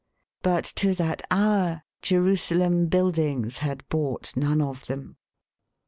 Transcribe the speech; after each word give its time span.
But, 0.41 0.63
to 0.77 0.95
that 0.95 1.21
hour, 1.29 1.83
Jerusalem 2.01 2.87
Buildings 2.87 3.59
had 3.59 3.87
bought 3.87 4.35
none 4.35 4.59
of 4.59 4.87
them. 4.87 5.17